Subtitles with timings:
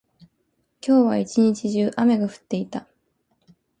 [0.83, 2.87] 今日は一日中、雨が降っていた。